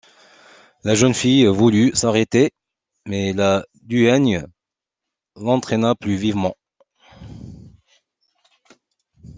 [0.83, 2.49] La jeune fille voulut s’arrêter,
[3.05, 4.47] mais la duègne
[5.35, 6.55] l’entraîna plus vivement.